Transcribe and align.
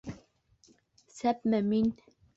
-Сәпме 1.19 1.63
мин?! 1.71 1.95